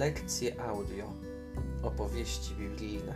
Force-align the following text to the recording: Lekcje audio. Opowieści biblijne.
Lekcje 0.00 0.60
audio. 0.60 1.04
Opowieści 1.82 2.54
biblijne. 2.54 3.14